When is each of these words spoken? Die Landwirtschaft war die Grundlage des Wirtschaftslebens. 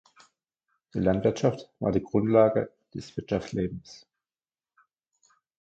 Die 0.95 0.99
Landwirtschaft 0.99 1.69
war 1.79 1.91
die 1.91 2.01
Grundlage 2.01 2.73
des 2.95 3.15
Wirtschaftslebens. 3.15 4.07